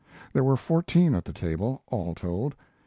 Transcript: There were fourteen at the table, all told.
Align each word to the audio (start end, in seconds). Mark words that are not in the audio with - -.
There 0.33 0.43
were 0.43 0.57
fourteen 0.57 1.13
at 1.13 1.25
the 1.25 1.31
table, 1.31 1.83
all 1.85 2.15
told. 2.15 2.55